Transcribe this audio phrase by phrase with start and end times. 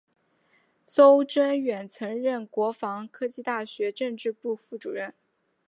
[0.87, 5.13] 邹征远曾任国防科技大学政治部副主任。